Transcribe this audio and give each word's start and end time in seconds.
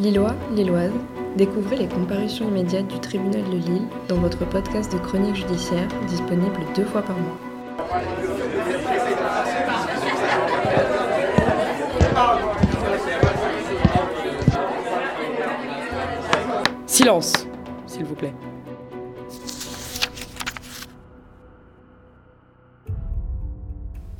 Lillois, 0.00 0.34
Lilloise, 0.54 0.94
découvrez 1.36 1.76
les 1.76 1.86
comparutions 1.86 2.48
immédiates 2.48 2.88
du 2.88 2.98
tribunal 3.00 3.44
de 3.44 3.58
Lille 3.58 3.86
dans 4.08 4.16
votre 4.16 4.48
podcast 4.48 4.90
de 4.90 4.98
chronique 4.98 5.36
judiciaire 5.36 5.88
disponible 6.08 6.58
deux 6.74 6.86
fois 6.86 7.02
par 7.02 7.18
mois. 7.18 7.38
Silence, 16.86 17.34
s'il 17.86 18.04
vous 18.06 18.14
plaît. 18.14 18.32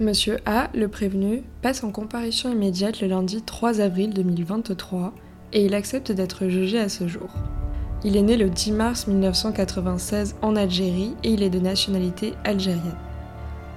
Monsieur 0.00 0.38
A, 0.46 0.70
le 0.72 0.88
prévenu, 0.88 1.42
passe 1.60 1.84
en 1.84 1.90
comparution 1.90 2.50
immédiate 2.50 3.02
le 3.02 3.08
lundi 3.08 3.42
3 3.42 3.82
avril 3.82 4.14
2023 4.14 5.12
et 5.56 5.64
il 5.64 5.74
accepte 5.74 6.12
d'être 6.12 6.48
jugé 6.48 6.78
à 6.78 6.90
ce 6.90 7.08
jour. 7.08 7.30
Il 8.04 8.18
est 8.18 8.22
né 8.22 8.36
le 8.36 8.50
10 8.50 8.72
mars 8.72 9.06
1996 9.06 10.36
en 10.42 10.54
Algérie 10.54 11.14
et 11.24 11.30
il 11.30 11.42
est 11.42 11.48
de 11.48 11.58
nationalité 11.58 12.34
algérienne. 12.44 12.94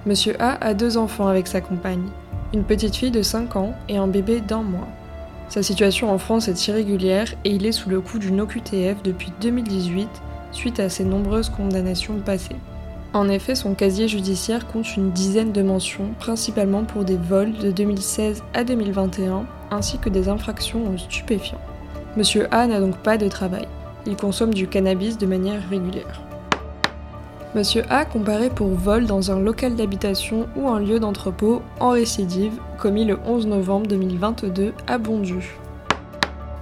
Monsieur 0.04 0.36
A 0.40 0.62
a 0.62 0.74
deux 0.74 0.98
enfants 0.98 1.26
avec 1.26 1.46
sa 1.46 1.62
compagne, 1.62 2.10
une 2.52 2.64
petite 2.64 2.96
fille 2.96 3.10
de 3.10 3.22
5 3.22 3.56
ans 3.56 3.72
et 3.88 3.96
un 3.96 4.08
bébé 4.08 4.42
d'un 4.42 4.60
mois. 4.60 4.88
Sa 5.48 5.62
situation 5.62 6.12
en 6.12 6.18
France 6.18 6.48
est 6.48 6.68
irrégulière 6.68 7.32
et 7.46 7.50
il 7.50 7.64
est 7.64 7.72
sous 7.72 7.88
le 7.88 8.02
coup 8.02 8.18
d'une 8.18 8.42
OQTF 8.42 9.02
depuis 9.02 9.32
2018 9.40 10.06
suite 10.52 10.80
à 10.80 10.90
ses 10.90 11.04
nombreuses 11.04 11.48
condamnations 11.48 12.18
passées. 12.18 12.56
En 13.14 13.26
effet, 13.30 13.54
son 13.54 13.74
casier 13.74 14.06
judiciaire 14.06 14.66
compte 14.68 14.96
une 14.96 15.12
dizaine 15.12 15.50
de 15.50 15.62
mentions, 15.62 16.10
principalement 16.18 16.84
pour 16.84 17.04
des 17.04 17.16
vols 17.16 17.54
de 17.54 17.70
2016 17.70 18.44
à 18.52 18.64
2021, 18.64 19.46
ainsi 19.70 19.98
que 19.98 20.10
des 20.10 20.28
infractions 20.28 20.82
aux 20.92 20.98
stupéfiants. 20.98 21.58
Monsieur 22.16 22.48
A 22.50 22.66
n'a 22.66 22.80
donc 22.80 22.96
pas 22.96 23.16
de 23.16 23.28
travail. 23.28 23.68
Il 24.04 24.16
consomme 24.16 24.52
du 24.52 24.66
cannabis 24.66 25.16
de 25.16 25.26
manière 25.26 25.62
régulière. 25.70 26.20
Monsieur 27.54 27.84
A 27.88 28.04
comparé 28.04 28.50
pour 28.50 28.68
vol 28.68 29.06
dans 29.06 29.30
un 29.30 29.38
local 29.38 29.76
d'habitation 29.76 30.48
ou 30.56 30.68
un 30.68 30.80
lieu 30.80 30.98
d'entrepôt 30.98 31.62
en 31.78 31.90
récidive, 31.90 32.54
commis 32.78 33.04
le 33.04 33.16
11 33.24 33.46
novembre 33.46 33.86
2022 33.86 34.72
à 34.88 34.98
Bondu. 34.98 35.56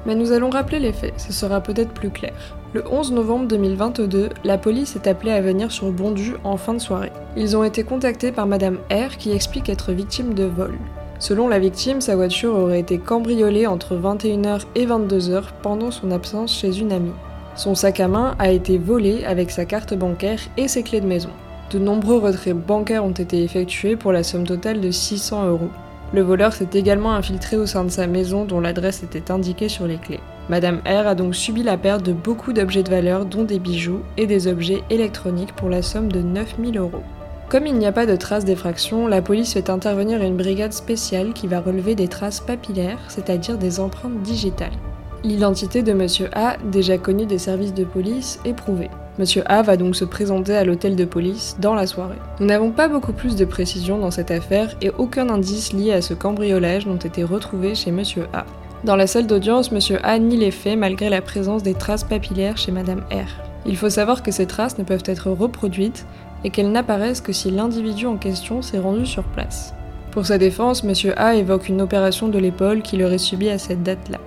Mais 0.04 0.14
nous 0.14 0.32
allons 0.32 0.50
rappeler 0.50 0.80
les 0.80 0.92
faits, 0.92 1.14
ce 1.16 1.32
sera 1.32 1.62
peut-être 1.62 1.92
plus 1.92 2.10
clair. 2.10 2.34
Le 2.74 2.84
11 2.86 3.12
novembre 3.12 3.48
2022, 3.48 4.28
la 4.44 4.58
police 4.58 4.96
est 4.96 5.06
appelée 5.06 5.32
à 5.32 5.40
venir 5.40 5.72
sur 5.72 5.90
Bondu 5.92 6.34
en 6.44 6.58
fin 6.58 6.74
de 6.74 6.78
soirée. 6.78 7.12
Ils 7.36 7.56
ont 7.56 7.64
été 7.64 7.84
contactés 7.84 8.32
par 8.32 8.46
Madame 8.46 8.78
R 8.90 9.16
qui 9.16 9.32
explique 9.32 9.70
être 9.70 9.92
victime 9.92 10.34
de 10.34 10.44
vol. 10.44 10.74
Selon 11.18 11.48
la 11.48 11.58
victime, 11.58 12.00
sa 12.00 12.14
voiture 12.14 12.54
aurait 12.54 12.78
été 12.78 12.98
cambriolée 12.98 13.66
entre 13.66 13.96
21h 13.96 14.62
et 14.76 14.86
22h 14.86 15.44
pendant 15.62 15.90
son 15.90 16.12
absence 16.12 16.56
chez 16.56 16.78
une 16.78 16.92
amie. 16.92 17.12
Son 17.56 17.74
sac 17.74 17.98
à 17.98 18.06
main 18.06 18.36
a 18.38 18.50
été 18.50 18.78
volé 18.78 19.24
avec 19.24 19.50
sa 19.50 19.64
carte 19.64 19.94
bancaire 19.94 20.38
et 20.56 20.68
ses 20.68 20.84
clés 20.84 21.00
de 21.00 21.06
maison. 21.06 21.30
De 21.72 21.80
nombreux 21.80 22.18
retraits 22.18 22.56
bancaires 22.56 23.04
ont 23.04 23.10
été 23.10 23.42
effectués 23.42 23.96
pour 23.96 24.12
la 24.12 24.22
somme 24.22 24.46
totale 24.46 24.80
de 24.80 24.92
600 24.92 25.48
euros. 25.48 25.70
Le 26.14 26.22
voleur 26.22 26.52
s'est 26.52 26.68
également 26.72 27.12
infiltré 27.12 27.56
au 27.56 27.66
sein 27.66 27.84
de 27.84 27.90
sa 27.90 28.06
maison 28.06 28.44
dont 28.44 28.60
l'adresse 28.60 29.02
était 29.02 29.32
indiquée 29.32 29.68
sur 29.68 29.88
les 29.88 29.98
clés. 29.98 30.20
Madame 30.48 30.80
R 30.86 31.06
a 31.06 31.14
donc 31.16 31.34
subi 31.34 31.62
la 31.64 31.76
perte 31.76 32.04
de 32.04 32.12
beaucoup 32.12 32.52
d'objets 32.52 32.84
de 32.84 32.90
valeur, 32.90 33.26
dont 33.26 33.42
des 33.42 33.58
bijoux 33.58 34.00
et 34.16 34.26
des 34.26 34.46
objets 34.46 34.82
électroniques 34.88 35.54
pour 35.54 35.68
la 35.68 35.82
somme 35.82 36.10
de 36.10 36.22
9000 36.22 36.78
euros. 36.78 37.02
Comme 37.48 37.64
il 37.64 37.78
n'y 37.78 37.86
a 37.86 37.92
pas 37.92 38.04
de 38.04 38.14
traces 38.14 38.44
d'effraction, 38.44 39.06
la 39.06 39.22
police 39.22 39.54
fait 39.54 39.70
intervenir 39.70 40.20
une 40.20 40.36
brigade 40.36 40.74
spéciale 40.74 41.32
qui 41.32 41.46
va 41.46 41.60
relever 41.60 41.94
des 41.94 42.06
traces 42.06 42.40
papillaires, 42.40 42.98
c'est-à-dire 43.08 43.56
des 43.56 43.80
empreintes 43.80 44.20
digitales. 44.20 44.76
L'identité 45.24 45.82
de 45.82 45.94
Monsieur 45.94 46.28
A, 46.34 46.58
déjà 46.70 46.98
connu 46.98 47.24
des 47.24 47.38
services 47.38 47.72
de 47.72 47.84
police, 47.84 48.38
est 48.44 48.52
prouvée. 48.52 48.90
Monsieur 49.18 49.42
A 49.46 49.62
va 49.62 49.78
donc 49.78 49.96
se 49.96 50.04
présenter 50.04 50.54
à 50.54 50.62
l'hôtel 50.62 50.94
de 50.94 51.06
police 51.06 51.56
dans 51.58 51.74
la 51.74 51.86
soirée. 51.86 52.18
Nous 52.38 52.46
n'avons 52.46 52.70
pas 52.70 52.86
beaucoup 52.86 53.14
plus 53.14 53.34
de 53.34 53.46
précisions 53.46 53.98
dans 53.98 54.10
cette 54.10 54.30
affaire 54.30 54.76
et 54.82 54.90
aucun 54.98 55.30
indice 55.30 55.72
lié 55.72 55.92
à 55.92 56.02
ce 56.02 56.12
cambriolage 56.12 56.86
n'ont 56.86 56.96
été 56.96 57.24
retrouvés 57.24 57.74
chez 57.74 57.92
Monsieur 57.92 58.26
A. 58.34 58.44
Dans 58.84 58.94
la 58.94 59.06
salle 59.06 59.26
d'audience, 59.26 59.72
Monsieur 59.72 59.98
A 60.04 60.18
nie 60.18 60.36
les 60.36 60.50
faits 60.50 60.78
malgré 60.78 61.08
la 61.08 61.22
présence 61.22 61.62
des 61.62 61.74
traces 61.74 62.04
papillaires 62.04 62.58
chez 62.58 62.72
Madame 62.72 63.04
R. 63.10 63.48
Il 63.66 63.76
faut 63.76 63.90
savoir 63.90 64.22
que 64.22 64.30
ces 64.30 64.46
traces 64.46 64.78
ne 64.78 64.84
peuvent 64.84 65.02
être 65.06 65.30
reproduites 65.30 66.06
et 66.44 66.50
qu'elles 66.50 66.72
n'apparaissent 66.72 67.20
que 67.20 67.32
si 67.32 67.50
l'individu 67.50 68.06
en 68.06 68.16
question 68.16 68.62
s'est 68.62 68.78
rendu 68.78 69.06
sur 69.06 69.24
place. 69.24 69.74
Pour 70.10 70.26
sa 70.26 70.38
défense, 70.38 70.84
Monsieur 70.84 71.18
A 71.20 71.34
évoque 71.34 71.68
une 71.68 71.82
opération 71.82 72.28
de 72.28 72.38
l'épaule 72.38 72.82
qu'il 72.82 73.02
aurait 73.04 73.18
subie 73.18 73.50
à 73.50 73.58
cette 73.58 73.82
date-là. 73.82 74.18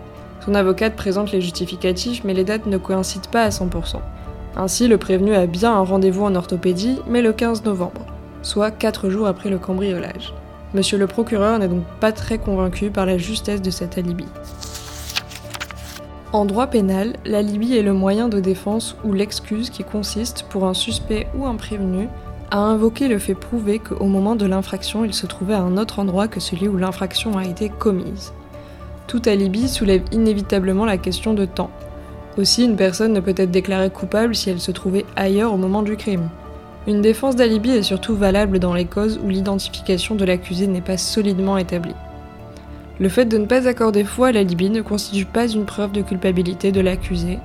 Son 0.45 0.55
avocate 0.55 0.95
présente 0.95 1.31
les 1.31 1.41
justificatifs, 1.41 2.23
mais 2.23 2.33
les 2.33 2.43
dates 2.43 2.65
ne 2.65 2.77
coïncident 2.77 3.29
pas 3.31 3.43
à 3.43 3.49
100%. 3.49 3.97
Ainsi, 4.55 4.87
le 4.87 4.97
prévenu 4.97 5.33
a 5.33 5.45
bien 5.45 5.73
un 5.73 5.83
rendez-vous 5.83 6.23
en 6.23 6.35
orthopédie, 6.35 6.99
mais 7.07 7.21
le 7.21 7.33
15 7.33 7.63
novembre, 7.63 8.05
soit 8.41 8.71
4 8.71 9.09
jours 9.09 9.27
après 9.27 9.49
le 9.49 9.59
cambriolage. 9.59 10.33
Monsieur 10.73 10.97
le 10.97 11.07
procureur 11.07 11.59
n'est 11.59 11.67
donc 11.67 11.83
pas 11.99 12.11
très 12.11 12.37
convaincu 12.37 12.89
par 12.89 13.05
la 13.05 13.17
justesse 13.17 13.61
de 13.61 13.69
cet 13.69 13.97
alibi. 13.97 14.25
En 16.33 16.45
droit 16.45 16.67
pénal, 16.67 17.17
l'alibi 17.25 17.75
est 17.75 17.81
le 17.81 17.91
moyen 17.91 18.29
de 18.29 18.39
défense 18.39 18.95
ou 19.03 19.11
l'excuse 19.11 19.69
qui 19.69 19.83
consiste, 19.83 20.43
pour 20.43 20.65
un 20.65 20.73
suspect 20.73 21.27
ou 21.35 21.45
un 21.45 21.55
prévenu, 21.55 22.07
à 22.51 22.59
invoquer 22.59 23.09
le 23.09 23.19
fait 23.19 23.35
prouvé 23.35 23.79
qu'au 23.79 24.05
moment 24.05 24.37
de 24.37 24.45
l'infraction, 24.45 25.03
il 25.03 25.13
se 25.13 25.25
trouvait 25.25 25.55
à 25.55 25.61
un 25.61 25.75
autre 25.75 25.99
endroit 25.99 26.29
que 26.29 26.39
celui 26.39 26.69
où 26.69 26.77
l'infraction 26.77 27.37
a 27.37 27.43
été 27.43 27.67
commise. 27.67 28.31
Tout 29.07 29.21
alibi 29.25 29.67
soulève 29.67 30.03
inévitablement 30.13 30.85
la 30.85 30.97
question 30.97 31.33
de 31.33 31.43
temps. 31.43 31.69
Aussi, 32.37 32.63
une 32.63 32.77
personne 32.77 33.11
ne 33.11 33.19
peut 33.19 33.35
être 33.35 33.51
déclarée 33.51 33.89
coupable 33.89 34.33
si 34.33 34.49
elle 34.49 34.61
se 34.61 34.71
trouvait 34.71 35.05
ailleurs 35.17 35.53
au 35.53 35.57
moment 35.57 35.81
du 35.81 35.97
crime. 35.97 36.29
Une 36.87 37.01
défense 37.01 37.35
d'alibi 37.35 37.71
est 37.71 37.83
surtout 37.83 38.15
valable 38.15 38.59
dans 38.59 38.73
les 38.73 38.85
causes 38.85 39.19
où 39.21 39.27
l'identification 39.27 40.15
de 40.15 40.23
l'accusé 40.23 40.67
n'est 40.67 40.79
pas 40.79 40.97
solidement 40.97 41.57
établie. 41.57 41.95
Le 43.01 43.09
fait 43.09 43.25
de 43.25 43.39
ne 43.39 43.47
pas 43.47 43.67
accorder 43.67 44.03
foi 44.03 44.27
à 44.27 44.31
l'alibi 44.31 44.69
ne 44.69 44.83
constitue 44.83 45.25
pas 45.25 45.47
une 45.47 45.65
preuve 45.65 45.91
de 45.91 46.03
culpabilité 46.03 46.71
de 46.71 46.81
l'accusé, 46.81 47.39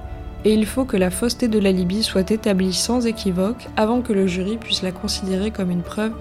et 0.45 0.53
il 0.53 0.67
faut 0.67 0.85
que 0.85 0.99
la 0.99 1.11
fausseté 1.11 1.49
de 1.49 1.59
l'alibi 1.59 2.03
soit 2.03 2.31
établie 2.31 2.75
sans 2.75 3.07
équivoque 3.07 3.67
avant 3.75 4.03
que 4.03 4.13
le 4.13 4.27
jury 4.27 4.59
puisse 4.59 4.83
la 4.83 4.93
considérer 4.93 5.51
comme 5.51 5.71
une 5.71 5.81
preuve. 5.81 6.13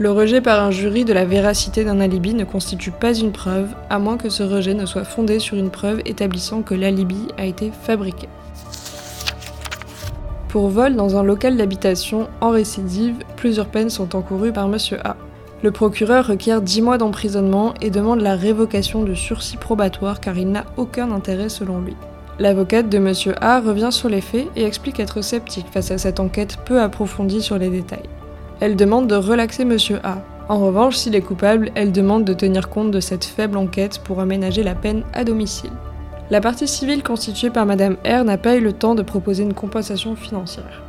Le 0.00 0.10
rejet 0.10 0.40
par 0.40 0.64
un 0.64 0.72
jury 0.72 1.04
de 1.04 1.12
la 1.12 1.24
véracité 1.24 1.84
d'un 1.84 2.00
alibi 2.00 2.34
ne 2.34 2.42
constitue 2.42 2.90
pas 2.90 3.14
une 3.14 3.30
preuve, 3.30 3.68
à 3.88 4.00
moins 4.00 4.16
que 4.16 4.30
ce 4.30 4.42
rejet 4.42 4.74
ne 4.74 4.84
soit 4.84 5.04
fondé 5.04 5.38
sur 5.38 5.56
une 5.56 5.70
preuve 5.70 6.00
établissant 6.04 6.62
que 6.62 6.74
l'alibi 6.74 7.28
a 7.38 7.44
été 7.44 7.70
fabriqué. 7.84 8.28
Pour 10.48 10.70
vol 10.70 10.96
dans 10.96 11.16
un 11.16 11.22
local 11.22 11.56
d'habitation 11.56 12.28
en 12.40 12.50
récidive, 12.50 13.14
plusieurs 13.36 13.68
peines 13.68 13.90
sont 13.90 14.16
encourues 14.16 14.52
par 14.52 14.66
Monsieur 14.66 14.98
A. 15.06 15.14
Le 15.62 15.70
procureur 15.70 16.26
requiert 16.26 16.60
10 16.60 16.82
mois 16.82 16.98
d'emprisonnement 16.98 17.72
et 17.80 17.90
demande 17.90 18.20
la 18.20 18.34
révocation 18.34 19.04
du 19.04 19.14
sursis 19.14 19.56
probatoire 19.56 20.18
car 20.18 20.36
il 20.36 20.50
n'a 20.50 20.64
aucun 20.76 21.12
intérêt 21.12 21.48
selon 21.48 21.80
lui. 21.80 21.94
L'avocate 22.40 22.88
de 22.88 22.98
Monsieur 22.98 23.34
A 23.40 23.60
revient 23.60 23.92
sur 23.92 24.08
les 24.08 24.20
faits 24.20 24.48
et 24.56 24.64
explique 24.64 24.98
être 24.98 25.22
sceptique 25.22 25.68
face 25.70 25.92
à 25.92 25.98
cette 25.98 26.18
enquête 26.18 26.56
peu 26.64 26.80
approfondie 26.80 27.42
sur 27.42 27.58
les 27.58 27.68
détails. 27.68 28.08
Elle 28.58 28.74
demande 28.74 29.06
de 29.06 29.14
relaxer 29.14 29.64
Monsieur 29.64 30.00
A. 30.02 30.18
En 30.48 30.58
revanche, 30.58 30.96
s'il 30.96 31.14
est 31.14 31.20
coupable, 31.20 31.70
elle 31.76 31.92
demande 31.92 32.24
de 32.24 32.34
tenir 32.34 32.68
compte 32.68 32.90
de 32.90 33.00
cette 33.00 33.24
faible 33.24 33.56
enquête 33.56 34.00
pour 34.02 34.18
aménager 34.18 34.64
la 34.64 34.74
peine 34.74 35.04
à 35.12 35.22
domicile. 35.22 35.70
La 36.30 36.40
partie 36.40 36.66
civile 36.66 37.04
constituée 37.04 37.50
par 37.50 37.66
Madame 37.66 37.96
R 38.04 38.24
n'a 38.24 38.38
pas 38.38 38.56
eu 38.56 38.60
le 38.60 38.72
temps 38.72 38.96
de 38.96 39.02
proposer 39.02 39.44
une 39.44 39.54
compensation 39.54 40.16
financière. 40.16 40.82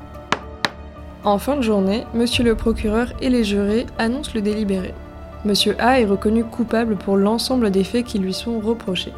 En 1.26 1.38
fin 1.38 1.56
de 1.56 1.62
journée, 1.62 2.06
Monsieur 2.14 2.44
le 2.44 2.56
procureur 2.56 3.14
et 3.22 3.30
les 3.30 3.46
jurés 3.46 3.86
annoncent 3.98 4.32
le 4.36 4.42
délibéré. 4.42 4.94
Monsieur 5.46 5.76
A 5.80 6.02
est 6.02 6.06
reconnu 6.06 6.44
coupable 6.44 6.98
pour 6.98 7.16
l'ensemble 7.16 7.72
des 7.72 7.86
faits 7.86 8.06
qui 8.06 8.20
lui 8.20 8.34
sont 8.34 8.60
reprochés. 8.60 9.14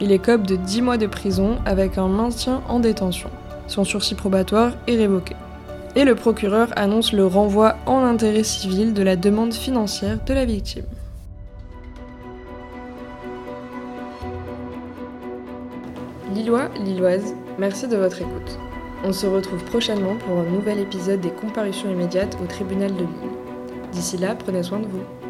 Il 0.00 0.12
écope 0.12 0.46
de 0.46 0.54
10 0.54 0.82
mois 0.82 0.96
de 0.96 1.08
prison 1.08 1.58
avec 1.66 1.98
un 1.98 2.06
maintien 2.06 2.62
en 2.68 2.78
détention. 2.78 3.30
Son 3.66 3.82
sursis 3.82 4.14
probatoire 4.14 4.74
est 4.86 4.96
révoqué. 4.96 5.34
Et 5.96 6.04
le 6.04 6.14
procureur 6.14 6.68
annonce 6.76 7.12
le 7.12 7.26
renvoi 7.26 7.74
en 7.84 8.04
intérêt 8.04 8.44
civil 8.44 8.94
de 8.94 9.02
la 9.02 9.16
demande 9.16 9.52
financière 9.52 10.18
de 10.24 10.34
la 10.34 10.44
victime. 10.44 10.84
Lillois, 16.32 16.68
Lilloise, 16.84 17.34
merci 17.58 17.88
de 17.88 17.96
votre 17.96 18.22
écoute. 18.22 18.69
On 19.02 19.14
se 19.14 19.26
retrouve 19.26 19.64
prochainement 19.64 20.16
pour 20.16 20.38
un 20.40 20.44
nouvel 20.44 20.78
épisode 20.78 21.20
des 21.20 21.30
comparutions 21.30 21.90
immédiates 21.90 22.36
au 22.42 22.46
tribunal 22.46 22.92
de 22.92 23.00
Lille. 23.00 23.30
D'ici 23.92 24.18
là, 24.18 24.34
prenez 24.34 24.62
soin 24.62 24.80
de 24.80 24.86
vous. 24.86 25.29